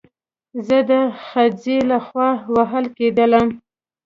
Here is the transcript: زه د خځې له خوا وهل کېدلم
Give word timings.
زه 0.67 0.77
د 0.89 0.91
خځې 1.25 1.77
له 1.89 1.97
خوا 2.05 2.29
وهل 2.55 2.85
کېدلم 2.97 3.47